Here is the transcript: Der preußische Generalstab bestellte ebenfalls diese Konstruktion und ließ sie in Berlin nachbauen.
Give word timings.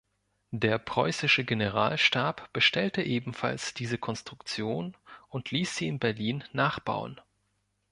Der 0.49 0.79
preußische 0.79 1.43
Generalstab 1.45 2.51
bestellte 2.53 3.03
ebenfalls 3.03 3.75
diese 3.75 3.99
Konstruktion 3.99 4.97
und 5.29 5.51
ließ 5.51 5.75
sie 5.75 5.87
in 5.87 5.99
Berlin 5.99 6.43
nachbauen. 6.53 7.21